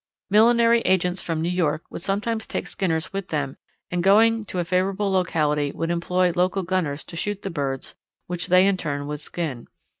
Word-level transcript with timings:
Millinery 0.31 0.81
agents 0.81 1.21
from 1.21 1.43
New 1.43 1.49
York 1.49 1.83
would 1.91 2.01
sometimes 2.01 2.47
take 2.47 2.65
skinners 2.65 3.13
with 3.13 3.27
them 3.27 3.55
and 3.91 4.01
going 4.01 4.43
to 4.45 4.57
a 4.57 4.65
favourable 4.65 5.11
locality 5.11 5.71
would 5.73 5.91
employ 5.91 6.31
local 6.35 6.63
gunners 6.63 7.03
to 7.03 7.15
shoot 7.15 7.43
the 7.43 7.51
birds 7.51 7.93
which 8.25 8.47
they 8.47 8.65
in 8.65 8.77
turn 8.77 9.05
would 9.05 9.19
skin. 9.19 9.67